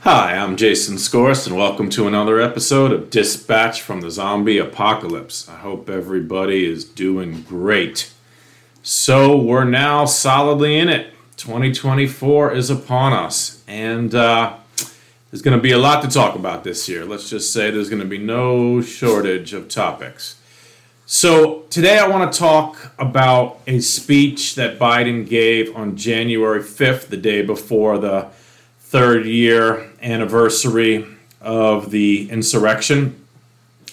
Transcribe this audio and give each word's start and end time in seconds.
Hi, 0.00 0.36
I'm 0.36 0.56
Jason 0.56 0.98
Scorse, 0.98 1.46
and 1.46 1.56
welcome 1.56 1.90
to 1.90 2.06
another 2.06 2.40
episode 2.40 2.92
of 2.92 3.10
Dispatch 3.10 3.82
from 3.82 4.00
the 4.00 4.10
Zombie 4.10 4.56
Apocalypse. 4.56 5.48
I 5.48 5.56
hope 5.56 5.90
everybody 5.90 6.64
is 6.64 6.84
doing 6.84 7.42
great. 7.42 8.12
So, 8.88 9.36
we're 9.36 9.64
now 9.64 10.04
solidly 10.04 10.78
in 10.78 10.88
it. 10.88 11.12
2024 11.38 12.52
is 12.52 12.70
upon 12.70 13.12
us, 13.12 13.60
and 13.66 14.14
uh, 14.14 14.54
there's 15.28 15.42
going 15.42 15.58
to 15.58 15.60
be 15.60 15.72
a 15.72 15.78
lot 15.78 16.04
to 16.04 16.08
talk 16.08 16.36
about 16.36 16.62
this 16.62 16.88
year. 16.88 17.04
Let's 17.04 17.28
just 17.28 17.52
say 17.52 17.72
there's 17.72 17.88
going 17.90 18.02
to 18.02 18.06
be 18.06 18.16
no 18.16 18.80
shortage 18.80 19.52
of 19.54 19.68
topics. 19.68 20.40
So, 21.04 21.62
today 21.62 21.98
I 21.98 22.06
want 22.06 22.32
to 22.32 22.38
talk 22.38 22.92
about 22.96 23.58
a 23.66 23.80
speech 23.80 24.54
that 24.54 24.78
Biden 24.78 25.28
gave 25.28 25.74
on 25.74 25.96
January 25.96 26.60
5th, 26.60 27.08
the 27.08 27.16
day 27.16 27.42
before 27.42 27.98
the 27.98 28.28
third 28.78 29.26
year 29.26 29.90
anniversary 30.00 31.04
of 31.40 31.90
the 31.90 32.30
insurrection. 32.30 33.20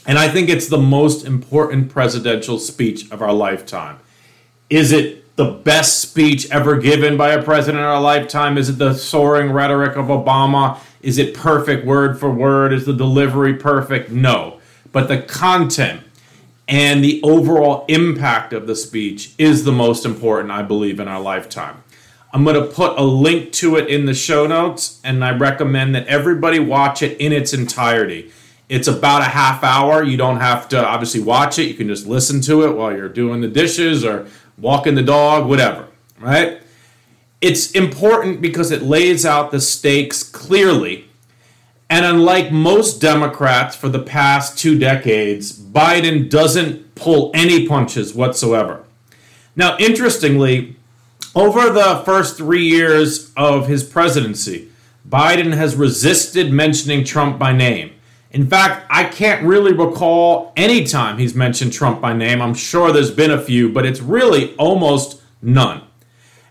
And 0.06 0.20
I 0.20 0.28
think 0.30 0.50
it's 0.50 0.68
the 0.68 0.78
most 0.78 1.26
important 1.26 1.90
presidential 1.90 2.60
speech 2.60 3.10
of 3.10 3.24
our 3.24 3.34
lifetime. 3.34 3.98
Is 4.74 4.92
it 4.92 5.36
the 5.36 5.52
best 5.52 6.00
speech 6.00 6.50
ever 6.50 6.78
given 6.78 7.16
by 7.16 7.30
a 7.34 7.44
president 7.44 7.82
in 7.82 7.86
our 7.86 8.02
lifetime? 8.02 8.58
Is 8.58 8.70
it 8.70 8.80
the 8.80 8.96
soaring 8.96 9.52
rhetoric 9.52 9.96
of 9.96 10.08
Obama? 10.08 10.80
Is 11.04 11.20
it 11.20 11.36
perfect 11.36 11.86
word 11.86 12.20
for 12.20 12.32
word? 12.32 12.74
Is 12.74 12.84
the 12.84 12.94
delivery 12.94 13.54
perfect? 13.54 14.10
No. 14.10 14.60
But 14.92 15.10
the 15.10 15.22
content 15.22 16.02
and 16.68 17.04
the 17.04 17.22
overall 17.22 17.86
impact 17.88 18.52
of 18.52 18.66
the 18.66 18.76
speech 18.76 19.36
is 19.38 19.64
the 19.64 19.72
most 19.72 20.06
important, 20.06 20.50
I 20.50 20.64
believe, 20.64 21.00
in 21.00 21.08
our 21.08 21.22
lifetime. 21.22 21.84
I'm 22.34 22.44
going 22.44 22.56
to 22.56 22.66
put 22.66 22.98
a 22.98 23.04
link 23.04 23.52
to 23.52 23.76
it 23.76 23.88
in 23.90 24.08
the 24.08 24.16
show 24.16 24.48
notes, 24.48 25.00
and 25.04 25.24
I 25.24 25.38
recommend 25.38 25.94
that 25.94 26.08
everybody 26.08 26.58
watch 26.58 27.04
it 27.04 27.16
in 27.20 27.32
its 27.32 27.54
entirety. 27.54 28.32
It's 28.70 28.88
about 28.88 29.22
a 29.22 29.26
half 29.26 29.64
hour. 29.64 30.02
You 30.02 30.18
don't 30.18 30.40
have 30.40 30.68
to 30.70 30.84
obviously 30.84 31.22
watch 31.22 31.60
it, 31.60 31.66
you 31.66 31.76
can 31.76 31.90
just 31.90 32.08
listen 32.08 32.42
to 32.42 32.64
it 32.64 32.76
while 32.76 32.92
you're 32.92 33.08
doing 33.08 33.42
the 33.42 33.48
dishes 33.48 34.04
or 34.04 34.26
walking 34.58 34.96
the 34.96 35.04
dog, 35.04 35.48
whatever, 35.48 35.88
right? 36.20 36.62
It's 37.42 37.72
important 37.72 38.42
because 38.42 38.72
it 38.72 38.82
lays 38.82 39.26
out 39.26 39.52
the 39.52 39.60
stakes 39.60 40.24
clearly. 40.24 41.06
And 41.90 42.06
unlike 42.06 42.52
most 42.52 43.02
Democrats 43.02 43.76
for 43.76 43.90
the 43.90 44.00
past 44.00 44.58
two 44.58 44.80
decades, 44.80 45.58
Biden 45.58 46.30
doesn't 46.30 46.96
pull 46.96 47.32
any 47.34 47.68
punches 47.68 48.14
whatsoever. 48.14 48.84
Now, 49.56 49.78
interestingly, 49.78 50.76
over 51.36 51.70
the 51.70 52.02
first 52.06 52.38
three 52.38 52.68
years 52.68 53.32
of 53.36 53.68
his 53.68 53.84
presidency, 53.84 54.70
Biden 55.08 55.54
has 55.54 55.76
resisted 55.76 56.52
mentioning 56.52 57.04
Trump 57.04 57.38
by 57.38 57.52
name. 57.52 57.92
In 58.34 58.48
fact, 58.48 58.88
I 58.90 59.04
can't 59.04 59.46
really 59.46 59.74
recall 59.74 60.54
any 60.56 60.86
time 60.86 61.20
he's 61.20 61.36
mentioned 61.36 61.72
Trump 61.72 62.02
by 62.02 62.14
name. 62.14 62.42
I'm 62.42 62.56
sure 62.56 62.92
there's 62.92 63.12
been 63.12 63.30
a 63.30 63.42
few, 63.42 63.70
but 63.72 63.86
it's 63.86 64.02
really 64.02 64.56
almost 64.56 65.22
none. 65.40 65.84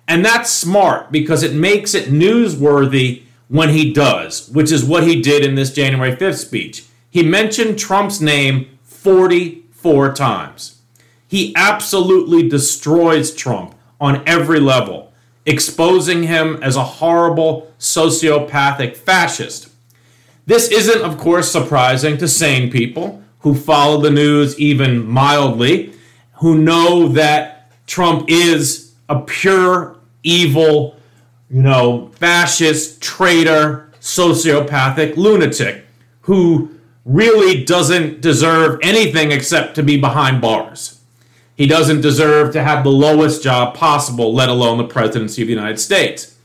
And 0.07 0.25
that's 0.25 0.51
smart 0.53 1.11
because 1.11 1.43
it 1.43 1.55
makes 1.55 1.93
it 1.95 2.09
newsworthy 2.09 3.23
when 3.49 3.71
he 3.71 3.93
does, 3.93 4.49
which 4.51 4.71
is 4.71 4.85
what 4.85 5.03
he 5.03 5.21
did 5.21 5.45
in 5.45 5.57
this 5.57 5.73
January 5.73 6.15
5th 6.15 6.39
speech. 6.39 6.87
He 7.11 7.25
mentioned 7.25 7.79
Trump's 7.79 8.21
name 8.21 8.79
44 8.85 10.13
times. 10.13 10.81
He 11.27 11.53
absolutely 11.57 12.49
destroys 12.49 13.35
Trump 13.35 13.75
on 14.01 14.23
every 14.27 14.61
level, 14.61 15.13
exposing 15.45 16.23
him 16.25 16.63
as 16.63 16.77
a 16.77 16.85
horrible 16.85 17.73
sociopathic 17.79 18.97
fascist. 18.97 19.72
This 20.47 20.71
isn't, 20.71 21.03
of 21.03 21.19
course, 21.19 21.51
surprising 21.51 22.19
to 22.19 22.27
sane 22.27 22.71
people 22.71 23.23
who 23.41 23.55
follow 23.55 24.01
the 24.01 24.11
news 24.11 24.59
even 24.59 25.07
mildly, 25.07 25.93
who 26.35 26.59
know 26.59 27.09
that 27.09 27.71
Trump 27.87 28.29
is 28.29 28.93
a 29.09 29.21
pure 29.21 29.97
evil, 30.23 30.97
you 31.51 31.63
know, 31.63 32.11
fascist, 32.17 33.01
traitor, 33.01 33.91
sociopathic 34.01 35.17
lunatic 35.17 35.85
who 36.23 36.71
really 37.05 37.65
doesn't 37.65 38.21
deserve 38.21 38.79
anything 38.83 39.31
except 39.33 39.75
to 39.75 39.83
be 39.83 39.99
behind 40.01 40.41
bars. 40.41 41.01
He 41.57 41.67
doesn't 41.67 42.01
deserve 42.01 42.53
to 42.53 42.63
have 42.63 42.83
the 42.83 42.91
lowest 42.91 43.43
job 43.43 43.77
possible, 43.77 44.35
let 44.35 44.49
alone 44.49 44.79
the 44.79 44.85
presidency 44.85 45.43
of 45.43 45.49
the 45.49 45.55
United 45.55 45.79
States. 45.79 46.37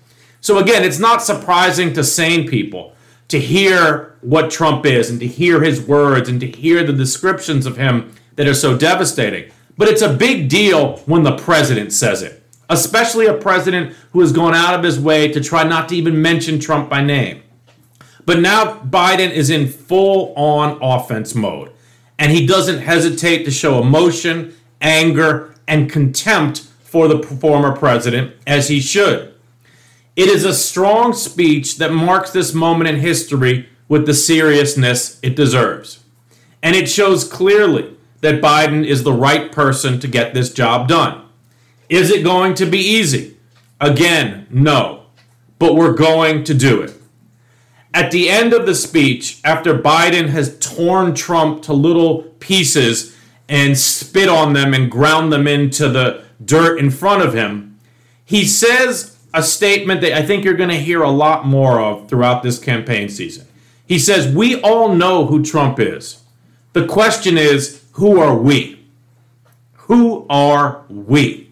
So, 0.42 0.60
again, 0.60 0.84
it's 0.84 1.00
not 1.00 1.24
surprising 1.24 1.94
to 1.94 2.04
sane 2.04 2.48
people 2.48 2.94
to 3.28 3.40
hear 3.40 4.16
what 4.22 4.52
Trump 4.52 4.86
is 4.86 5.10
and 5.10 5.20
to 5.20 5.28
hear 5.28 5.62
his 5.62 5.82
words 5.82 6.30
and 6.30 6.40
to 6.40 6.48
hear 6.48 6.84
the 6.84 6.94
descriptions 6.94 7.66
of 7.66 7.78
him 7.78 8.14
that 8.36 8.48
are 8.48 8.54
so 8.54 8.78
devastating. 8.78 9.52
But 9.78 9.88
it's 9.90 10.02
a 10.02 10.14
big 10.14 10.50
deal 10.50 10.98
when 11.00 11.24
the 11.24 11.38
president 11.38 11.94
says 11.94 12.22
it, 12.22 12.44
especially 12.70 13.28
a 13.28 13.34
president 13.34 13.96
who 14.12 14.22
has 14.22 14.32
gone 14.32 14.56
out 14.56 14.74
of 14.74 14.84
his 14.84 15.00
way 15.00 15.28
to 15.32 15.42
try 15.42 15.64
not 15.64 15.90
to 15.90 15.96
even 15.96 16.22
mention 16.22 16.60
Trump 16.60 16.90
by 16.90 17.02
name. 17.02 17.44
But 18.26 18.40
now 18.40 18.80
Biden 18.80 19.32
is 19.32 19.50
in 19.50 19.68
full 19.68 20.34
on 20.36 20.80
offense 20.82 21.36
mode, 21.36 21.72
and 22.20 22.32
he 22.32 22.46
doesn't 22.46 22.80
hesitate 22.80 23.44
to 23.46 23.52
show 23.52 23.82
emotion 23.82 24.54
anger, 24.82 25.56
and 25.68 25.92
contempt 25.92 26.60
for 26.84 27.08
the 27.08 27.22
former 27.24 27.76
president, 27.76 28.34
as 28.46 28.68
he 28.68 28.80
should. 28.80 29.34
It 30.18 30.30
is 30.30 30.44
a 30.44 30.54
strong 30.54 31.14
speech 31.14 31.78
that 31.78 31.94
marks 31.94 32.32
this 32.32 32.52
moment 32.52 32.90
in 32.90 33.02
history 33.02 33.70
with 33.88 34.08
the 34.08 34.16
seriousness 34.16 35.20
it 35.22 35.36
deserves. 35.36 36.04
And 36.64 36.76
it 36.76 36.90
shows 36.90 37.24
clearly 37.24 37.96
that 38.22 38.42
Biden 38.42 38.84
is 38.84 39.04
the 39.04 39.14
right 39.14 39.52
person 39.52 40.00
to 40.00 40.08
get 40.08 40.34
this 40.34 40.52
job 40.52 40.88
done. 40.88 41.22
Is 41.88 42.10
it 42.10 42.24
going 42.24 42.56
to 42.56 42.66
be 42.66 42.80
easy? 42.80 43.38
Again, 43.80 44.48
no. 44.50 45.04
But 45.60 45.76
we're 45.76 45.94
going 45.94 46.44
to 46.46 46.56
do 46.56 46.82
it. 46.82 46.96
At 47.94 48.10
the 48.10 48.28
end 48.28 48.54
of 48.54 48.66
the 48.66 48.76
speech, 48.76 49.40
after 49.44 49.78
Biden 49.78 50.30
has 50.30 50.58
torn 50.58 51.14
Trump 51.14 51.62
to 51.64 51.74
little 51.74 52.24
pieces 52.40 53.16
and 53.48 53.78
spit 53.78 54.30
on 54.30 54.54
them 54.54 54.74
and 54.74 54.90
ground 54.90 55.32
them 55.32 55.48
into 55.48 55.88
the 55.88 56.24
dirt 56.44 56.80
in 56.80 56.90
front 56.90 57.22
of 57.22 57.36
him, 57.36 57.78
he 58.26 58.46
says 58.46 59.17
a 59.34 59.44
statement 59.44 60.02
that 60.02 60.14
I 60.14 60.26
think 60.26 60.44
you're 60.44 60.54
going 60.54 60.70
to 60.70 60.80
hear 60.80 61.02
a 61.02 61.10
lot 61.10 61.46
more 61.46 61.80
of 61.80 62.10
throughout 62.10 62.44
this 62.44 62.60
campaign 62.60 63.10
season. 63.10 63.48
He 63.86 64.00
says, 64.00 64.34
We 64.34 64.60
all 64.62 64.94
know 64.94 65.26
who 65.26 65.44
Trump 65.44 65.80
is. 65.80 66.22
The 66.74 66.86
question 66.86 67.38
is, 67.38 67.84
who 67.94 68.20
are 68.20 68.38
we? 68.38 68.86
Who 69.74 70.28
are 70.30 70.84
we? 70.90 71.50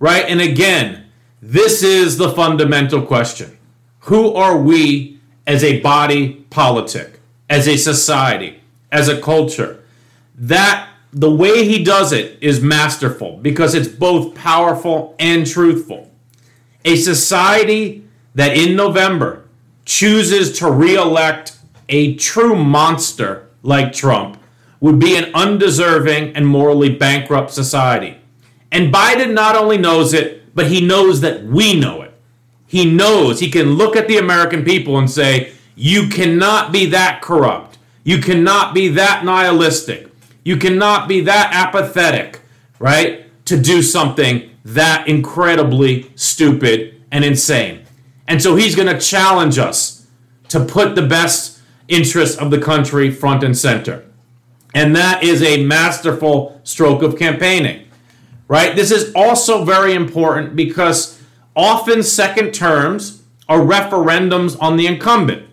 Right? 0.00 0.24
And 0.24 0.40
again, 0.40 1.06
this 1.40 1.82
is 1.84 2.16
the 2.16 2.32
fundamental 2.32 3.02
question. 3.02 3.56
Who 4.00 4.34
are 4.34 4.56
we 4.56 5.20
as 5.46 5.62
a 5.62 5.80
body 5.80 6.44
politic, 6.50 7.20
as 7.48 7.68
a 7.68 7.76
society, 7.76 8.60
as 8.90 9.08
a 9.08 9.20
culture? 9.20 9.84
That 10.34 10.88
the 11.12 11.30
way 11.30 11.64
he 11.64 11.84
does 11.84 12.12
it 12.12 12.38
is 12.40 12.60
masterful 12.60 13.36
because 13.36 13.74
it's 13.74 13.88
both 13.88 14.34
powerful 14.34 15.14
and 15.18 15.46
truthful. 15.46 16.10
A 16.84 16.96
society 16.96 18.04
that 18.34 18.56
in 18.56 18.76
November 18.76 19.44
chooses 19.84 20.58
to 20.58 20.70
re-elect 20.70 21.58
a 21.88 22.14
true 22.14 22.54
monster 22.54 23.48
like 23.62 23.92
Trump 23.92 24.38
would 24.80 24.98
be 24.98 25.16
an 25.16 25.32
undeserving 25.34 26.36
and 26.36 26.46
morally 26.46 26.94
bankrupt 26.94 27.50
society. 27.50 28.16
And 28.70 28.92
Biden 28.92 29.32
not 29.32 29.56
only 29.56 29.78
knows 29.78 30.12
it, 30.12 30.54
but 30.54 30.68
he 30.68 30.80
knows 30.80 31.20
that 31.22 31.44
we 31.44 31.78
know 31.78 32.02
it. 32.02 32.14
He 32.66 32.90
knows 32.90 33.40
he 33.40 33.50
can 33.50 33.74
look 33.74 33.96
at 33.96 34.08
the 34.08 34.18
American 34.18 34.64
people 34.64 34.98
and 34.98 35.10
say, 35.10 35.52
You 35.74 36.08
cannot 36.08 36.70
be 36.70 36.86
that 36.86 37.22
corrupt. 37.22 37.78
You 38.04 38.18
cannot 38.18 38.74
be 38.74 38.88
that 38.88 39.24
nihilistic. 39.24 40.08
You 40.44 40.56
cannot 40.56 41.08
be 41.08 41.20
that 41.22 41.50
apathetic, 41.52 42.40
right, 42.78 43.26
to 43.46 43.60
do 43.60 43.82
something 43.82 44.47
that 44.64 45.08
incredibly 45.08 46.10
stupid 46.14 47.00
and 47.10 47.24
insane. 47.24 47.84
And 48.26 48.42
so 48.42 48.56
he's 48.56 48.74
going 48.74 48.88
to 48.88 49.00
challenge 49.00 49.58
us 49.58 50.06
to 50.48 50.64
put 50.64 50.94
the 50.94 51.06
best 51.06 51.60
interests 51.88 52.36
of 52.36 52.50
the 52.50 52.60
country 52.60 53.10
front 53.10 53.42
and 53.42 53.56
center. 53.56 54.04
And 54.74 54.94
that 54.94 55.22
is 55.22 55.42
a 55.42 55.64
masterful 55.64 56.60
stroke 56.64 57.02
of 57.02 57.18
campaigning. 57.18 57.86
right? 58.48 58.74
This 58.74 58.90
is 58.90 59.12
also 59.14 59.64
very 59.64 59.94
important 59.94 60.56
because 60.56 61.20
often 61.54 62.02
second 62.02 62.52
terms 62.52 63.22
are 63.48 63.60
referendums 63.60 64.56
on 64.60 64.76
the 64.76 64.86
incumbent. 64.86 65.46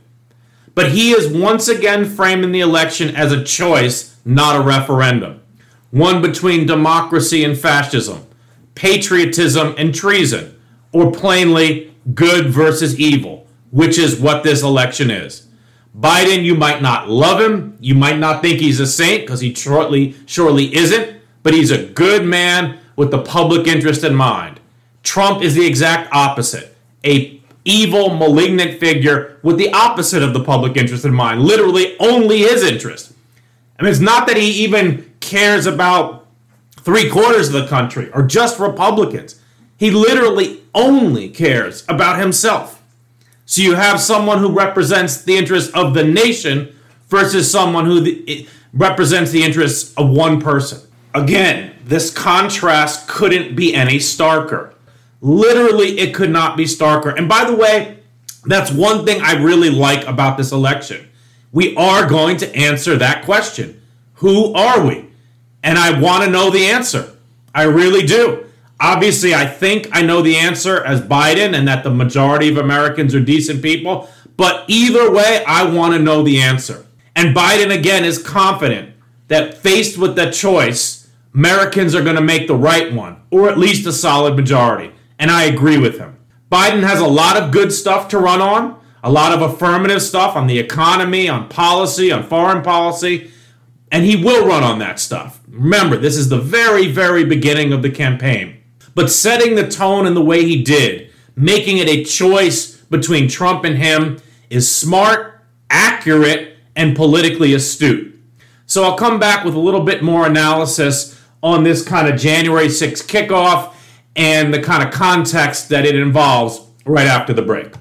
But 0.74 0.92
he 0.92 1.12
is 1.12 1.32
once 1.32 1.68
again 1.68 2.06
framing 2.06 2.52
the 2.52 2.60
election 2.62 3.16
as 3.16 3.32
a 3.32 3.44
choice, 3.44 4.18
not 4.26 4.56
a 4.56 4.62
referendum. 4.62 5.42
One 5.92 6.22
between 6.22 6.66
democracy 6.66 7.44
and 7.46 7.58
fascism, 7.58 8.26
patriotism 8.76 9.74
and 9.78 9.96
treason, 9.96 10.60
or 10.92 11.12
plainly 11.12 11.94
good 12.14 12.48
versus 12.50 13.00
evil, 13.00 13.48
which 13.72 13.98
is 13.98 14.20
what 14.20 14.44
this 14.44 14.62
election 14.62 15.10
is. 15.10 15.48
Biden, 15.98 16.44
you 16.44 16.56
might 16.56 16.82
not 16.82 17.10
love 17.10 17.40
him, 17.40 17.78
you 17.80 17.96
might 17.96 18.20
not 18.20 18.42
think 18.42 18.60
he's 18.60 18.80
a 18.80 18.88
saint 18.88 19.22
because 19.22 19.40
he 19.40 19.54
shortly 19.54 20.16
surely 20.26 20.76
isn't, 20.76 21.22
but 21.42 21.54
he's 21.54 21.72
a 21.72 21.86
good 21.86 22.26
man 22.26 22.78
with 22.96 23.12
the 23.12 23.22
public 23.22 23.66
interest 23.68 24.04
in 24.04 24.14
mind. 24.14 24.60
Trump 25.04 25.42
is 25.42 25.56
the 25.56 25.66
exact 25.66 26.12
opposite, 26.14 26.76
a 27.06 27.42
evil, 27.64 28.16
malignant 28.16 28.80
figure 28.80 29.40
with 29.42 29.58
the 29.58 29.72
opposite 29.72 30.22
of 30.22 30.34
the 30.34 30.44
public 30.44 30.78
interest 30.78 31.06
in 31.06 31.14
mind, 31.14 31.42
literally 31.42 31.98
only 32.00 32.40
his 32.40 32.64
interest. 32.64 33.14
I 33.80 33.84
mean, 33.84 33.92
it's 33.92 34.02
not 34.02 34.28
that 34.28 34.38
he 34.38 34.64
even 34.64 35.14
cares 35.20 35.66
about 35.66 36.25
three 36.86 37.10
quarters 37.10 37.48
of 37.48 37.54
the 37.54 37.68
country 37.68 38.12
are 38.14 38.24
just 38.24 38.60
Republicans. 38.60 39.42
He 39.76 39.92
literally 39.92 40.62
only 40.74 41.30
cares 41.30 41.84
about 41.90 42.20
himself. 42.20 42.82
So 43.46 43.62
you 43.62 43.76
have 43.76 44.00
someone 44.00 44.40
who 44.40 44.52
represents 44.52 45.24
the 45.24 45.36
interests 45.36 45.74
of 45.74 45.94
the 45.94 46.04
nation 46.04 46.76
versus 47.10 47.52
someone 47.52 47.86
who 47.86 48.00
the, 48.00 48.48
represents 48.74 49.32
the 49.32 49.44
interests 49.44 49.94
of 49.96 50.10
one 50.10 50.40
person. 50.40 50.80
Again, 51.14 51.76
this 51.84 52.12
contrast 52.12 53.08
couldn't 53.08 53.56
be 53.56 53.74
any 53.74 53.98
starker. 53.98 54.74
Literally, 55.22 56.00
it 56.00 56.14
could 56.14 56.30
not 56.30 56.56
be 56.56 56.66
starker. 56.66 57.16
And 57.18 57.28
by 57.28 57.46
the 57.46 57.56
way, 57.56 58.00
that's 58.46 58.72
one 58.72 59.06
thing 59.06 59.22
I 59.22 59.42
really 59.42 59.70
like 59.70 60.06
about 60.06 60.38
this 60.38 60.52
election. 60.52 61.10
We 61.52 61.76
are 61.78 62.08
going 62.08 62.38
to 62.38 62.56
answer 62.56 62.98
that 62.98 63.26
question 63.26 63.82
Who 64.16 64.54
are 64.54 64.86
we? 64.86 65.10
And 65.66 65.80
I 65.80 66.00
want 66.00 66.24
to 66.24 66.30
know 66.30 66.52
the 66.52 66.68
answer. 66.68 67.12
I 67.54 67.64
really 67.64 68.06
do. 68.06 68.46
Obviously, 68.80 69.34
I 69.34 69.48
think 69.48 69.90
I 69.92 70.04
know 70.04 70.22
the 70.22 70.36
answer 70.38 70.84
as 70.84 71.02
Biden 71.02 71.58
and 71.58 71.68
that 71.68 71.84
the 71.84 71.90
majority 71.90 72.50
of 72.50 72.58
Americans 72.58 73.16
are 73.16 73.20
decent 73.20 73.64
people. 73.64 74.08
But 74.38 74.66
either 74.68 75.12
way, 75.12 75.44
I 75.48 75.64
want 75.64 75.94
to 75.96 76.00
know 76.00 76.22
the 76.22 76.40
answer. 76.40 76.86
And 77.16 77.36
Biden, 77.36 77.76
again, 77.76 78.06
is 78.06 78.22
confident 78.22 78.94
that 79.28 79.58
faced 79.58 79.98
with 79.98 80.16
that 80.18 80.36
choice, 80.36 81.10
Americans 81.34 81.96
are 81.96 82.04
going 82.04 82.16
to 82.16 82.22
make 82.22 82.48
the 82.48 82.56
right 82.56 82.94
one, 82.94 83.22
or 83.32 83.50
at 83.50 83.58
least 83.58 83.88
a 83.88 83.92
solid 83.92 84.36
majority. 84.36 84.94
And 85.18 85.32
I 85.32 85.46
agree 85.46 85.80
with 85.80 85.98
him. 85.98 86.18
Biden 86.52 86.84
has 86.84 87.00
a 87.00 87.08
lot 87.08 87.38
of 87.38 87.52
good 87.52 87.74
stuff 87.74 88.08
to 88.10 88.20
run 88.20 88.40
on, 88.40 88.80
a 89.04 89.12
lot 89.12 89.32
of 89.32 89.42
affirmative 89.42 90.04
stuff 90.04 90.36
on 90.36 90.46
the 90.46 90.60
economy, 90.60 91.28
on 91.28 91.50
policy, 91.50 92.12
on 92.12 92.22
foreign 92.22 92.62
policy, 92.62 93.32
and 93.96 94.04
he 94.04 94.18
will 94.18 94.46
run 94.46 94.62
on 94.62 94.80
that 94.80 95.00
stuff. 95.00 95.40
Remember, 95.48 95.96
this 95.96 96.18
is 96.18 96.28
the 96.28 96.38
very, 96.38 96.92
very 96.92 97.24
beginning 97.24 97.72
of 97.72 97.82
the 97.82 97.90
campaign. 97.90 98.62
But 98.94 99.10
setting 99.10 99.56
the 99.56 99.70
tone 99.70 100.06
in 100.06 100.16
the 100.16 100.22
way 100.22 100.44
he 100.44 100.62
did, 100.62 101.12
making 101.38 101.78
it 101.78 101.88
a 101.88 102.04
choice 102.04 102.76
between 102.76 103.30
Trump 103.30 103.64
and 103.64 103.78
him, 103.78 104.18
is 104.50 104.70
smart, 104.70 105.46
accurate, 105.70 106.58
and 106.76 106.94
politically 106.94 107.54
astute. 107.54 108.20
So 108.66 108.84
I'll 108.84 108.98
come 108.98 109.18
back 109.18 109.46
with 109.46 109.56
a 109.56 109.60
little 109.60 109.86
bit 109.86 110.04
more 110.04 110.28
analysis 110.28 111.18
on 111.42 111.64
this 111.64 111.82
kind 111.82 112.10
of 112.10 112.20
January 112.20 112.68
6th 112.68 113.08
kickoff 113.08 113.74
and 114.18 114.54
the 114.54 114.62
kind 114.62 114.86
of 114.86 114.94
context 114.94 115.70
that 115.70 115.86
it 115.86 115.96
involves 115.96 116.60
right 116.86 117.08
after 117.08 117.32
the 117.32 117.44
break. 117.44 117.74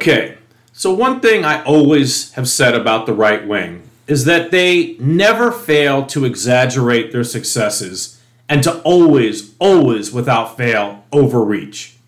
Okay, 0.00 0.38
so 0.72 0.94
one 0.94 1.20
thing 1.20 1.44
I 1.44 1.62
always 1.62 2.32
have 2.32 2.48
said 2.48 2.74
about 2.74 3.04
the 3.04 3.12
right 3.12 3.46
wing 3.46 3.82
is 4.06 4.24
that 4.24 4.50
they 4.50 4.96
never 4.98 5.52
fail 5.52 6.06
to 6.06 6.24
exaggerate 6.24 7.12
their 7.12 7.22
successes 7.22 8.18
and 8.48 8.62
to 8.62 8.80
always, 8.80 9.54
always, 9.58 10.10
without 10.10 10.56
fail, 10.56 11.04
overreach. 11.12 11.98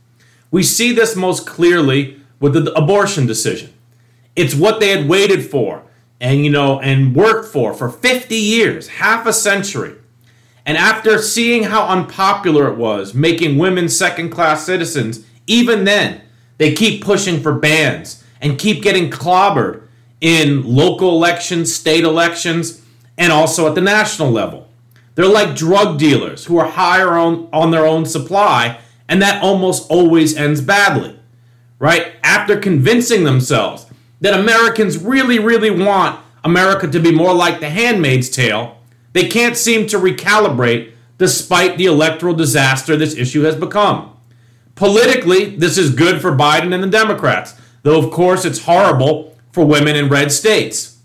We 0.50 0.62
see 0.62 0.92
this 0.92 1.14
most 1.14 1.46
clearly 1.46 2.18
with 2.40 2.54
the 2.54 2.72
abortion 2.72 3.26
decision. 3.26 3.74
It's 4.34 4.54
what 4.54 4.80
they 4.80 4.88
had 4.88 5.06
waited 5.06 5.50
for 5.50 5.82
and 6.18 6.46
you 6.46 6.50
know 6.50 6.80
and 6.80 7.14
worked 7.14 7.52
for 7.52 7.74
for 7.74 7.90
50 7.90 8.34
years, 8.34 8.88
half 8.88 9.26
a 9.26 9.34
century. 9.34 9.96
And 10.64 10.78
after 10.78 11.18
seeing 11.18 11.64
how 11.64 11.88
unpopular 11.88 12.72
it 12.72 12.78
was, 12.78 13.12
making 13.12 13.58
women 13.58 13.90
second-class 13.90 14.64
citizens, 14.64 15.26
even 15.46 15.84
then 15.84 16.22
they 16.62 16.72
keep 16.72 17.02
pushing 17.02 17.42
for 17.42 17.52
bans 17.52 18.22
and 18.40 18.58
keep 18.58 18.82
getting 18.82 19.10
clobbered 19.10 19.82
in 20.20 20.62
local 20.64 21.10
elections, 21.10 21.74
state 21.74 22.04
elections, 22.04 22.80
and 23.18 23.32
also 23.32 23.66
at 23.66 23.74
the 23.74 23.80
national 23.80 24.30
level. 24.30 24.68
They're 25.16 25.26
like 25.26 25.56
drug 25.56 25.98
dealers 25.98 26.44
who 26.44 26.56
are 26.58 26.68
higher 26.68 27.14
on, 27.14 27.48
on 27.52 27.72
their 27.72 27.84
own 27.84 28.06
supply, 28.06 28.78
and 29.08 29.20
that 29.20 29.42
almost 29.42 29.90
always 29.90 30.36
ends 30.36 30.60
badly, 30.60 31.18
right? 31.80 32.12
After 32.22 32.56
convincing 32.56 33.24
themselves 33.24 33.86
that 34.20 34.38
Americans 34.38 34.98
really, 34.98 35.40
really 35.40 35.70
want 35.70 36.20
America 36.44 36.86
to 36.86 37.00
be 37.00 37.10
more 37.10 37.34
like 37.34 37.58
the 37.58 37.70
handmaid's 37.70 38.30
tale, 38.30 38.78
they 39.14 39.26
can't 39.26 39.56
seem 39.56 39.88
to 39.88 39.98
recalibrate 39.98 40.92
despite 41.18 41.76
the 41.76 41.86
electoral 41.86 42.34
disaster 42.34 42.96
this 42.96 43.16
issue 43.16 43.42
has 43.42 43.56
become. 43.56 44.11
Politically, 44.74 45.56
this 45.56 45.76
is 45.76 45.94
good 45.94 46.20
for 46.20 46.32
Biden 46.32 46.74
and 46.74 46.82
the 46.82 46.88
Democrats, 46.88 47.54
though, 47.82 47.98
of 47.98 48.10
course, 48.10 48.44
it's 48.44 48.64
horrible 48.64 49.36
for 49.52 49.64
women 49.64 49.96
in 49.96 50.08
red 50.08 50.32
states. 50.32 50.98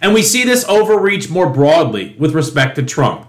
And 0.00 0.14
we 0.14 0.22
see 0.22 0.44
this 0.44 0.64
overreach 0.64 1.28
more 1.28 1.50
broadly 1.50 2.16
with 2.18 2.34
respect 2.34 2.76
to 2.76 2.82
Trump. 2.82 3.26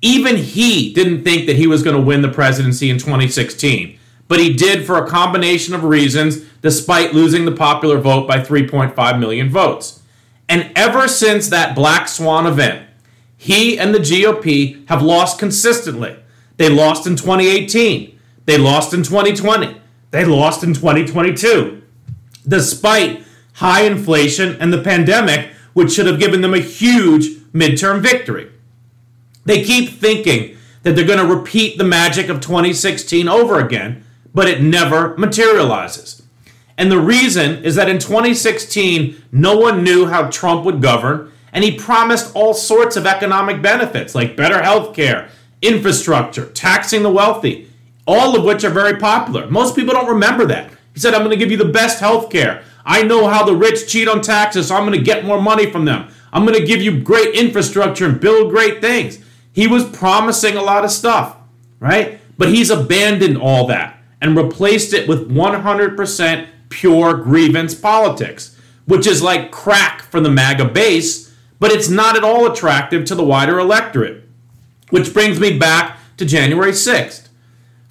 Even 0.00 0.36
he 0.36 0.92
didn't 0.92 1.24
think 1.24 1.46
that 1.46 1.56
he 1.56 1.66
was 1.66 1.82
going 1.82 1.96
to 1.96 2.02
win 2.02 2.22
the 2.22 2.28
presidency 2.28 2.90
in 2.90 2.98
2016, 2.98 3.98
but 4.28 4.38
he 4.38 4.52
did 4.52 4.86
for 4.86 4.96
a 4.96 5.08
combination 5.08 5.74
of 5.74 5.82
reasons, 5.82 6.44
despite 6.60 7.14
losing 7.14 7.44
the 7.44 7.52
popular 7.52 7.98
vote 7.98 8.28
by 8.28 8.38
3.5 8.38 9.18
million 9.18 9.50
votes. 9.50 10.02
And 10.48 10.70
ever 10.76 11.08
since 11.08 11.48
that 11.48 11.74
Black 11.74 12.06
Swan 12.06 12.46
event, 12.46 12.86
he 13.36 13.78
and 13.78 13.94
the 13.94 13.98
GOP 13.98 14.86
have 14.88 15.02
lost 15.02 15.38
consistently. 15.38 16.16
They 16.56 16.68
lost 16.68 17.06
in 17.06 17.16
2018. 17.16 18.13
They 18.46 18.58
lost 18.58 18.92
in 18.92 19.02
2020. 19.02 19.80
They 20.10 20.24
lost 20.24 20.62
in 20.62 20.74
2022. 20.74 21.82
Despite 22.46 23.24
high 23.54 23.82
inflation 23.82 24.56
and 24.60 24.72
the 24.72 24.82
pandemic, 24.82 25.50
which 25.72 25.92
should 25.92 26.06
have 26.06 26.20
given 26.20 26.40
them 26.40 26.54
a 26.54 26.58
huge 26.58 27.28
midterm 27.52 28.00
victory. 28.00 28.50
They 29.44 29.64
keep 29.64 29.90
thinking 29.90 30.56
that 30.82 30.96
they're 30.96 31.06
going 31.06 31.26
to 31.26 31.34
repeat 31.34 31.78
the 31.78 31.84
magic 31.84 32.28
of 32.28 32.40
2016 32.40 33.28
over 33.28 33.58
again, 33.58 34.04
but 34.34 34.48
it 34.48 34.62
never 34.62 35.16
materializes. 35.16 36.22
And 36.76 36.90
the 36.90 37.00
reason 37.00 37.64
is 37.64 37.76
that 37.76 37.88
in 37.88 37.98
2016, 37.98 39.22
no 39.30 39.56
one 39.56 39.84
knew 39.84 40.06
how 40.06 40.28
Trump 40.28 40.64
would 40.64 40.82
govern, 40.82 41.30
and 41.52 41.62
he 41.62 41.78
promised 41.78 42.34
all 42.34 42.52
sorts 42.52 42.96
of 42.96 43.06
economic 43.06 43.62
benefits 43.62 44.14
like 44.14 44.36
better 44.36 44.62
health 44.62 44.94
care, 44.94 45.28
infrastructure, 45.62 46.46
taxing 46.46 47.02
the 47.02 47.10
wealthy 47.10 47.70
all 48.06 48.36
of 48.36 48.44
which 48.44 48.64
are 48.64 48.70
very 48.70 48.98
popular. 48.98 49.48
Most 49.48 49.74
people 49.74 49.94
don't 49.94 50.08
remember 50.08 50.46
that. 50.46 50.70
He 50.92 51.00
said, 51.00 51.14
I'm 51.14 51.20
going 51.20 51.30
to 51.30 51.36
give 51.36 51.50
you 51.50 51.56
the 51.56 51.64
best 51.64 52.00
health 52.00 52.30
care. 52.30 52.64
I 52.84 53.02
know 53.02 53.26
how 53.28 53.44
the 53.44 53.56
rich 53.56 53.88
cheat 53.88 54.08
on 54.08 54.20
taxes, 54.20 54.68
so 54.68 54.76
I'm 54.76 54.86
going 54.86 54.98
to 54.98 55.04
get 55.04 55.24
more 55.24 55.40
money 55.40 55.70
from 55.70 55.84
them. 55.84 56.08
I'm 56.32 56.44
going 56.44 56.58
to 56.58 56.66
give 56.66 56.82
you 56.82 57.00
great 57.00 57.34
infrastructure 57.34 58.06
and 58.06 58.20
build 58.20 58.50
great 58.50 58.80
things. 58.80 59.18
He 59.52 59.66
was 59.66 59.88
promising 59.88 60.56
a 60.56 60.62
lot 60.62 60.84
of 60.84 60.90
stuff, 60.90 61.36
right? 61.80 62.20
But 62.36 62.48
he's 62.48 62.70
abandoned 62.70 63.38
all 63.38 63.66
that 63.68 64.02
and 64.20 64.36
replaced 64.36 64.92
it 64.92 65.08
with 65.08 65.30
100% 65.30 66.48
pure 66.68 67.14
grievance 67.14 67.74
politics, 67.74 68.58
which 68.86 69.06
is 69.06 69.22
like 69.22 69.52
crack 69.52 70.02
for 70.02 70.20
the 70.20 70.30
MAGA 70.30 70.66
base, 70.66 71.32
but 71.60 71.70
it's 71.70 71.88
not 71.88 72.16
at 72.16 72.24
all 72.24 72.50
attractive 72.50 73.04
to 73.06 73.14
the 73.14 73.24
wider 73.24 73.58
electorate. 73.58 74.24
Which 74.90 75.14
brings 75.14 75.40
me 75.40 75.58
back 75.58 75.98
to 76.16 76.24
January 76.24 76.72
6th. 76.72 77.28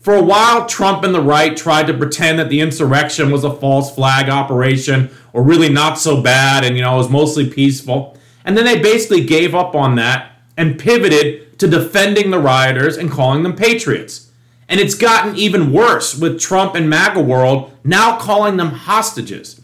For 0.03 0.15
a 0.15 0.21
while, 0.21 0.65
Trump 0.65 1.05
and 1.05 1.15
the 1.15 1.21
right 1.21 1.55
tried 1.55 1.87
to 1.87 1.93
pretend 1.93 2.37
that 2.37 2.49
the 2.49 2.59
insurrection 2.59 3.31
was 3.31 3.45
a 3.45 3.55
false 3.55 3.95
flag 3.95 4.27
operation 4.27 5.09
or 5.31 5.41
really 5.43 5.69
not 5.69 5.97
so 5.97 6.21
bad 6.21 6.65
and, 6.65 6.75
you 6.75 6.81
know, 6.81 6.95
it 6.95 6.97
was 6.97 7.09
mostly 7.09 7.49
peaceful. 7.49 8.17
And 8.43 8.57
then 8.57 8.65
they 8.65 8.81
basically 8.81 9.23
gave 9.23 9.55
up 9.55 9.75
on 9.75 9.95
that 9.95 10.33
and 10.57 10.77
pivoted 10.77 11.57
to 11.57 11.69
defending 11.69 12.31
the 12.31 12.39
rioters 12.39 12.97
and 12.97 13.09
calling 13.09 13.43
them 13.43 13.55
patriots. 13.55 14.29
And 14.67 14.81
it's 14.81 14.93
gotten 14.93 15.37
even 15.37 15.71
worse 15.71 16.19
with 16.19 16.37
Trump 16.37 16.75
and 16.75 16.89
MAGA 16.89 17.21
world 17.21 17.71
now 17.85 18.19
calling 18.19 18.57
them 18.57 18.71
hostages. 18.71 19.61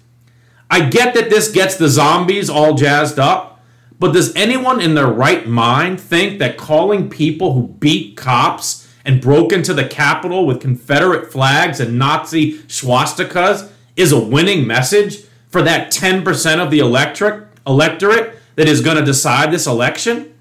I 0.69 0.88
get 0.88 1.15
that 1.15 1.29
this 1.29 1.51
gets 1.51 1.75
the 1.75 1.89
zombies 1.89 2.50
all 2.50 2.75
jazzed 2.75 3.19
up, 3.19 3.60
but 4.00 4.13
does 4.13 4.34
anyone 4.38 4.79
in 4.79 4.93
their 4.93 5.08
right 5.08 5.46
mind 5.46 6.00
think 6.00 6.39
that 6.39 6.58
calling 6.58 7.10
people 7.10 7.51
who 7.51 7.67
beat 7.67 8.15
cops 8.15 8.78
and 9.10 9.20
broke 9.20 9.51
into 9.51 9.74
the 9.74 9.88
Capitol 9.88 10.46
with 10.46 10.62
Confederate 10.62 11.32
flags 11.32 11.80
and 11.80 11.98
Nazi 11.98 12.60
swastikas 12.68 13.72
is 13.96 14.12
a 14.12 14.20
winning 14.20 14.68
message 14.68 15.24
for 15.48 15.63
that 15.63 15.92
10% 15.92 16.63
of 16.63 16.70
the 16.70 16.78
electorate, 16.78 17.48
electorate 17.66 18.38
that 18.56 18.68
is 18.68 18.82
going 18.82 18.98
to 18.98 19.04
decide 19.04 19.51
this 19.51 19.66
election? 19.66 20.32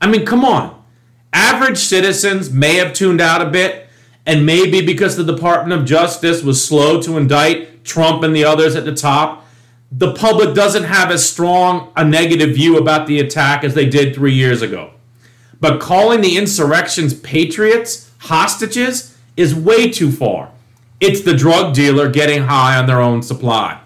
I 0.00 0.06
mean, 0.06 0.24
come 0.24 0.44
on. 0.44 0.84
Average 1.32 1.78
citizens 1.78 2.48
may 2.48 2.76
have 2.76 2.92
tuned 2.92 3.20
out 3.20 3.42
a 3.42 3.50
bit, 3.50 3.88
and 4.24 4.46
maybe 4.46 4.86
because 4.86 5.16
the 5.16 5.24
Department 5.24 5.80
of 5.80 5.84
Justice 5.84 6.44
was 6.44 6.64
slow 6.64 7.02
to 7.02 7.16
indict 7.16 7.84
Trump 7.84 8.22
and 8.22 8.36
the 8.36 8.44
others 8.44 8.76
at 8.76 8.84
the 8.84 8.94
top, 8.94 9.44
the 9.90 10.14
public 10.14 10.54
doesn't 10.54 10.84
have 10.84 11.10
as 11.10 11.28
strong 11.28 11.92
a 11.96 12.04
negative 12.04 12.54
view 12.54 12.78
about 12.78 13.08
the 13.08 13.18
attack 13.18 13.64
as 13.64 13.74
they 13.74 13.86
did 13.86 14.14
three 14.14 14.34
years 14.34 14.62
ago. 14.62 14.92
But 15.58 15.80
calling 15.80 16.20
the 16.20 16.36
insurrections 16.36 17.14
patriots, 17.14 18.11
hostages, 18.22 19.16
is 19.36 19.54
way 19.54 19.90
too 19.90 20.10
far. 20.10 20.50
It's 21.00 21.22
the 21.22 21.34
drug 21.34 21.74
dealer 21.74 22.08
getting 22.08 22.44
high 22.44 22.76
on 22.76 22.86
their 22.86 23.00
own 23.00 23.22
supply. 23.22 23.80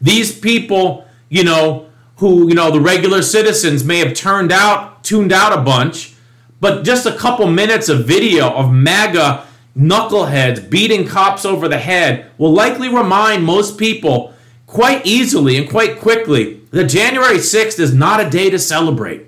These 0.00 0.38
people, 0.38 1.06
you 1.28 1.44
know, 1.44 1.86
who, 2.16 2.48
you 2.48 2.54
know, 2.54 2.70
the 2.70 2.80
regular 2.80 3.22
citizens 3.22 3.84
may 3.84 3.98
have 3.98 4.14
turned 4.14 4.50
out, 4.50 5.04
tuned 5.04 5.32
out 5.32 5.56
a 5.56 5.60
bunch, 5.60 6.14
but 6.60 6.82
just 6.82 7.06
a 7.06 7.16
couple 7.16 7.46
minutes 7.46 7.88
of 7.88 8.06
video 8.06 8.50
of 8.50 8.72
MAGA 8.72 9.46
knuckleheads 9.76 10.68
beating 10.70 11.06
cops 11.06 11.44
over 11.44 11.68
the 11.68 11.78
head 11.78 12.30
will 12.38 12.52
likely 12.52 12.88
remind 12.88 13.44
most 13.44 13.78
people 13.78 14.32
quite 14.66 15.06
easily 15.06 15.58
and 15.58 15.68
quite 15.68 16.00
quickly 16.00 16.60
that 16.70 16.84
January 16.84 17.36
6th 17.36 17.78
is 17.78 17.94
not 17.94 18.24
a 18.24 18.30
day 18.30 18.50
to 18.50 18.58
celebrate. 18.58 19.26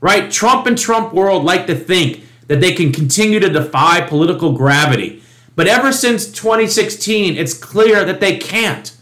Right? 0.00 0.30
Trump 0.30 0.66
and 0.66 0.76
Trump 0.76 1.14
world 1.14 1.44
like 1.44 1.66
to 1.66 1.74
think 1.74 2.23
that 2.48 2.60
they 2.60 2.72
can 2.72 2.92
continue 2.92 3.40
to 3.40 3.48
defy 3.48 4.00
political 4.00 4.52
gravity. 4.52 5.22
But 5.56 5.68
ever 5.68 5.92
since 5.92 6.26
2016, 6.26 7.36
it's 7.36 7.54
clear 7.54 8.04
that 8.04 8.20
they 8.20 8.36
can't. 8.36 8.94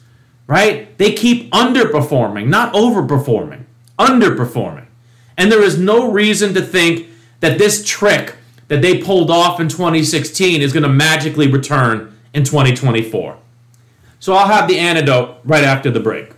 Right? 0.46 0.96
They 0.99 1.12
keep 1.12 1.50
underperforming, 1.52 2.49
not 2.49 2.75
overperforming, 2.75 3.64
underperforming. 3.99 4.87
And 5.38 5.50
there 5.50 5.62
is 5.62 5.78
no 5.78 6.11
reason 6.11 6.52
to 6.54 6.61
think 6.61 7.08
that 7.40 7.58
this 7.58 7.84
trick 7.84 8.37
that 8.68 8.82
they 8.82 9.02
pulled 9.02 9.30
off 9.30 9.61
in 9.61 9.68
2016 9.68 10.61
is 10.61 10.72
going 10.72 10.82
to 10.82 10.88
magically 10.88 11.50
return 11.50 12.18
in 12.34 12.44
2024. 12.44 13.37
So 14.18 14.34
I'll 14.34 14.46
have 14.46 14.68
the 14.68 14.78
antidote 14.78 15.38
right 15.44 15.64
after 15.64 15.90
the 15.90 16.00
break. 16.00 16.32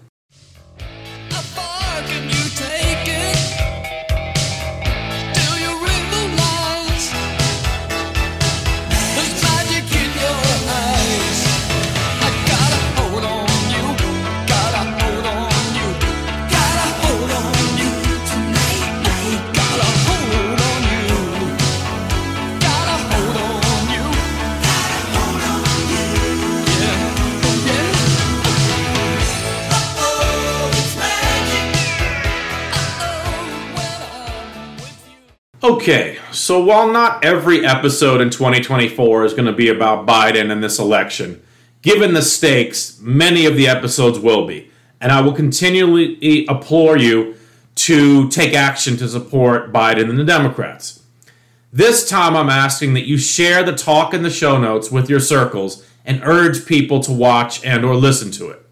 Okay, 35.64 36.18
so 36.30 36.62
while 36.62 36.92
not 36.92 37.24
every 37.24 37.64
episode 37.64 38.20
in 38.20 38.28
2024 38.28 39.24
is 39.24 39.32
going 39.32 39.46
to 39.46 39.52
be 39.52 39.70
about 39.70 40.06
Biden 40.06 40.52
and 40.52 40.62
this 40.62 40.78
election, 40.78 41.42
given 41.80 42.12
the 42.12 42.20
stakes, 42.20 43.00
many 43.00 43.46
of 43.46 43.56
the 43.56 43.66
episodes 43.66 44.18
will 44.18 44.46
be. 44.46 44.70
And 45.00 45.10
I 45.10 45.22
will 45.22 45.32
continually 45.32 46.18
implore 46.46 46.98
you 46.98 47.36
to 47.76 48.28
take 48.28 48.52
action 48.52 48.98
to 48.98 49.08
support 49.08 49.72
Biden 49.72 50.10
and 50.10 50.18
the 50.18 50.24
Democrats. 50.24 51.02
This 51.72 52.06
time, 52.06 52.36
I'm 52.36 52.50
asking 52.50 52.92
that 52.92 53.08
you 53.08 53.16
share 53.16 53.62
the 53.62 53.74
talk 53.74 54.12
in 54.12 54.22
the 54.22 54.28
show 54.28 54.58
notes 54.58 54.90
with 54.90 55.08
your 55.08 55.18
circles 55.18 55.82
and 56.04 56.20
urge 56.24 56.66
people 56.66 57.00
to 57.00 57.10
watch 57.10 57.64
and 57.64 57.86
or 57.86 57.96
listen 57.96 58.30
to 58.32 58.50
it. 58.50 58.66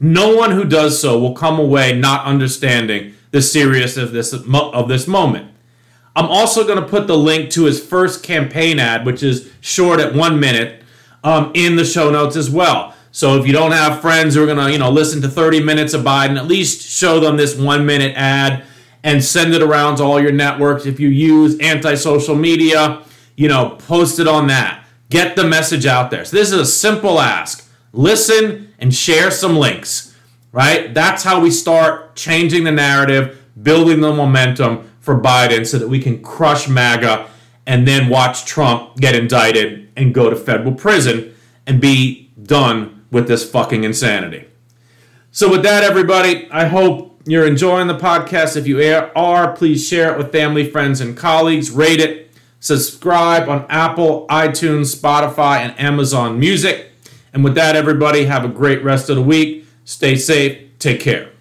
No 0.00 0.34
one 0.34 0.52
who 0.52 0.64
does 0.64 0.98
so 0.98 1.18
will 1.18 1.34
come 1.34 1.58
away 1.58 1.94
not 1.94 2.24
understanding 2.24 3.12
the 3.30 3.42
seriousness 3.42 4.02
of 4.02 4.12
this, 4.12 4.32
of 4.32 4.88
this 4.88 5.06
moment. 5.06 5.50
I'm 6.16 6.26
also 6.26 6.64
going 6.64 6.80
to 6.80 6.86
put 6.86 7.06
the 7.06 7.16
link 7.16 7.50
to 7.50 7.64
his 7.64 7.84
first 7.84 8.22
campaign 8.22 8.78
ad, 8.78 9.04
which 9.04 9.22
is 9.22 9.50
short 9.60 10.00
at 10.00 10.14
one 10.14 10.38
minute, 10.38 10.82
um, 11.24 11.50
in 11.54 11.76
the 11.76 11.84
show 11.84 12.10
notes 12.10 12.36
as 12.36 12.50
well. 12.50 12.94
So 13.10 13.38
if 13.38 13.46
you 13.46 13.52
don't 13.52 13.72
have 13.72 14.00
friends 14.00 14.34
who 14.34 14.42
are 14.42 14.46
going 14.46 14.58
to, 14.58 14.72
you 14.72 14.78
know, 14.78 14.90
listen 14.90 15.22
to 15.22 15.28
30 15.28 15.62
minutes 15.62 15.94
of 15.94 16.02
Biden, 16.02 16.36
at 16.36 16.46
least 16.46 16.82
show 16.82 17.20
them 17.20 17.36
this 17.36 17.56
one 17.56 17.86
minute 17.86 18.14
ad 18.16 18.64
and 19.02 19.22
send 19.22 19.54
it 19.54 19.62
around 19.62 19.96
to 19.96 20.02
all 20.02 20.20
your 20.20 20.32
networks. 20.32 20.86
If 20.86 20.98
you 20.98 21.08
use 21.08 21.58
anti-social 21.60 22.34
media, 22.34 23.02
you 23.36 23.48
know, 23.48 23.76
post 23.86 24.18
it 24.18 24.26
on 24.26 24.48
that. 24.48 24.84
Get 25.10 25.36
the 25.36 25.44
message 25.44 25.86
out 25.86 26.10
there. 26.10 26.24
So 26.24 26.36
this 26.36 26.50
is 26.50 26.58
a 26.58 26.66
simple 26.66 27.20
ask. 27.20 27.70
Listen 27.92 28.72
and 28.78 28.92
share 28.92 29.30
some 29.30 29.56
links, 29.56 30.16
right? 30.50 30.92
That's 30.92 31.22
how 31.22 31.40
we 31.40 31.50
start 31.50 32.16
changing 32.16 32.64
the 32.64 32.72
narrative, 32.72 33.40
building 33.62 34.00
the 34.00 34.12
momentum 34.12 34.90
for 35.04 35.20
Biden 35.20 35.66
so 35.66 35.78
that 35.78 35.88
we 35.88 36.00
can 36.00 36.22
crush 36.22 36.66
MAGA 36.66 37.28
and 37.66 37.86
then 37.86 38.08
watch 38.08 38.46
Trump 38.46 38.96
get 38.96 39.14
indicted 39.14 39.88
and 39.96 40.14
go 40.14 40.30
to 40.30 40.36
federal 40.36 40.72
prison 40.72 41.34
and 41.66 41.80
be 41.80 42.30
done 42.42 43.04
with 43.10 43.28
this 43.28 43.48
fucking 43.48 43.84
insanity. 43.84 44.46
So, 45.30 45.50
with 45.50 45.62
that, 45.62 45.82
everybody, 45.84 46.48
I 46.50 46.66
hope 46.66 47.20
you're 47.26 47.46
enjoying 47.46 47.86
the 47.86 47.98
podcast. 47.98 48.56
If 48.56 48.66
you 48.66 48.80
are, 49.16 49.52
please 49.52 49.86
share 49.86 50.12
it 50.12 50.18
with 50.18 50.32
family, 50.32 50.70
friends, 50.70 51.00
and 51.00 51.16
colleagues. 51.16 51.70
Rate 51.70 52.00
it. 52.00 52.30
Subscribe 52.60 53.48
on 53.48 53.66
Apple, 53.68 54.26
iTunes, 54.28 54.94
Spotify, 54.94 55.58
and 55.58 55.78
Amazon 55.78 56.38
Music. 56.38 56.90
And 57.32 57.44
with 57.44 57.54
that, 57.56 57.76
everybody, 57.76 58.24
have 58.24 58.44
a 58.44 58.48
great 58.48 58.82
rest 58.82 59.10
of 59.10 59.16
the 59.16 59.22
week. 59.22 59.66
Stay 59.84 60.16
safe. 60.16 60.78
Take 60.78 61.00
care. 61.00 61.33